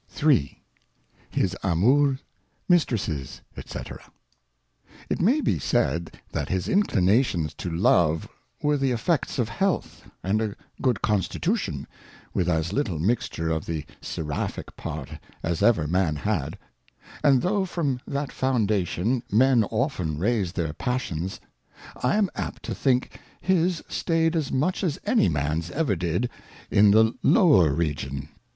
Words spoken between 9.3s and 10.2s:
■ of Health,